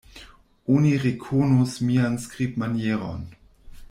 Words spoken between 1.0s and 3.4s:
rekonos mian skribmanieron.